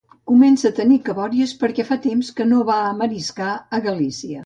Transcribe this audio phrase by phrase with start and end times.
[0.29, 4.37] Comença a tenir cabòries perquè fa temps que no va a mariscar a Galícia.